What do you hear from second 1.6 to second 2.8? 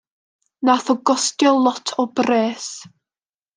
lot o bres.